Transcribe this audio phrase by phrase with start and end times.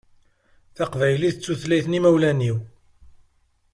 [0.75, 2.57] Taqbaylit d tutlayt n imawlan-iw.